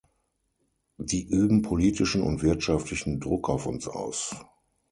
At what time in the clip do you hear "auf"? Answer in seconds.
3.49-3.67